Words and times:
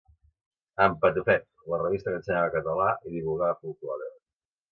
En 0.85 0.95
Patufet, 1.03 1.43
la 1.73 1.79
revista 1.83 2.15
que 2.15 2.19
ensenyava 2.21 2.49
català 2.57 2.89
i 3.09 3.13
divulgava 3.19 3.59
folklore. 3.61 4.09